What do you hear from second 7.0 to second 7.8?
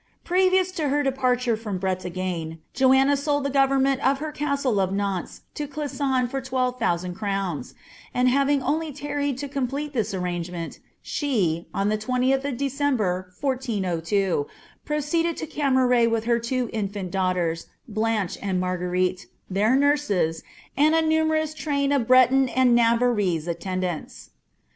crowm;